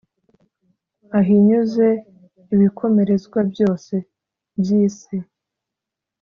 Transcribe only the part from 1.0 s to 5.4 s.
ahinyuze ibikomerezwa byose by’isi.